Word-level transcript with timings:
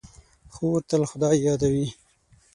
خور 0.53 0.79
تل 0.89 1.01
خدای 1.11 1.37
یادوي. 1.47 1.87